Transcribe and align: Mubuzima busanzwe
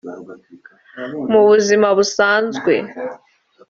Mubuzima 1.31 1.87
busanzwe 1.97 2.73